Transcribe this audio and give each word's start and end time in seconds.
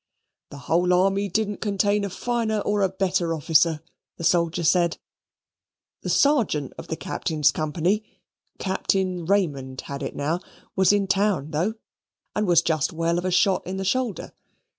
"The 0.49 0.57
whole 0.65 0.93
army 0.93 1.29
didn't 1.29 1.61
contain 1.61 2.03
a 2.03 2.09
finer 2.09 2.61
or 2.61 2.81
a 2.81 2.89
better 2.89 3.35
officer," 3.35 3.81
the 4.17 4.23
soldier 4.23 4.63
said. 4.63 4.97
"The 6.01 6.09
Sergeant 6.09 6.73
of 6.75 6.87
the 6.87 6.95
Captain's 6.95 7.51
company 7.51 8.03
(Captain 8.57 9.25
Raymond 9.27 9.81
had 9.81 10.01
it 10.01 10.15
now), 10.15 10.39
was 10.75 10.91
in 10.91 11.05
town, 11.05 11.51
though, 11.51 11.75
and 12.35 12.47
was 12.47 12.63
just 12.63 12.91
well 12.91 13.19
of 13.19 13.25
a 13.25 13.29
shot 13.29 13.67
in 13.67 13.77
the 13.77 13.85
shoulder. 13.85 14.33